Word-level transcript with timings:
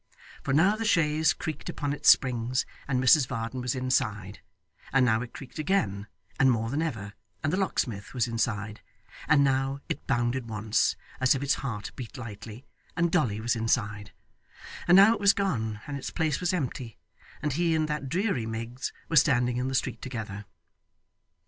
For 0.41 0.51
now 0.51 0.75
the 0.75 0.83
chaise 0.83 1.31
creaked 1.31 1.69
upon 1.69 1.93
its 1.93 2.09
springs, 2.09 2.65
and 2.87 2.99
Mrs 2.99 3.27
Varden 3.27 3.61
was 3.61 3.75
inside; 3.75 4.39
and 4.91 5.05
now 5.05 5.21
it 5.21 5.31
creaked 5.31 5.59
again, 5.59 6.07
and 6.39 6.49
more 6.51 6.71
than 6.71 6.81
ever, 6.81 7.13
and 7.43 7.53
the 7.53 7.57
locksmith 7.57 8.11
was 8.11 8.27
inside; 8.27 8.81
and 9.27 9.43
now 9.43 9.79
it 9.89 10.07
bounded 10.07 10.49
once, 10.49 10.95
as 11.19 11.35
if 11.35 11.43
its 11.43 11.53
heart 11.61 11.91
beat 11.95 12.17
lightly, 12.17 12.65
and 12.97 13.11
Dolly 13.11 13.39
was 13.39 13.55
inside; 13.55 14.11
and 14.87 14.95
now 14.95 15.13
it 15.13 15.19
was 15.19 15.33
gone 15.33 15.81
and 15.85 15.95
its 15.97 16.09
place 16.09 16.39
was 16.39 16.51
empty, 16.51 16.97
and 17.43 17.53
he 17.53 17.75
and 17.75 17.87
that 17.87 18.09
dreary 18.09 18.47
Miggs 18.47 18.91
were 19.07 19.17
standing 19.17 19.57
in 19.57 19.67
the 19.67 19.75
street 19.75 20.01
together. 20.01 20.45